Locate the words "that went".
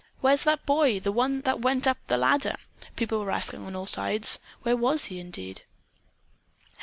1.41-1.85